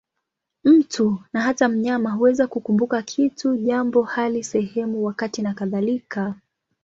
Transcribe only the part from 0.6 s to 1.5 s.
Mtu, na